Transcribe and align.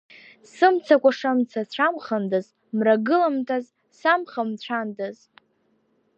Сымцакәаша 0.53 1.31
мцацәамхандаз, 1.37 2.45
мрагыламҭаз 2.77 3.65
самхамцәандаз. 3.99 5.17